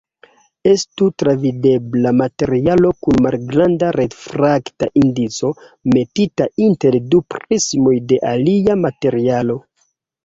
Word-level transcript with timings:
Estu 0.69 1.07
travidebla 1.23 2.13
materialo 2.21 2.91
kun 3.07 3.21
malgranda 3.27 3.91
refrakta 3.97 4.89
indico, 5.05 5.53
metita 5.97 6.49
inter 6.69 6.99
du 7.13 7.23
prismoj 7.37 7.97
de 8.15 8.23
alia 8.35 8.81
materialo. 8.89 9.61